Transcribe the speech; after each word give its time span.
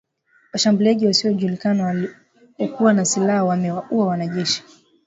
Washambuliaji 0.53 1.05
wasiojulikana 1.07 1.83
waliokuwa 1.85 2.93
na 2.93 3.05
silaha 3.05 3.43
wamewaua 3.43 4.07
wanajeshi 4.07 4.63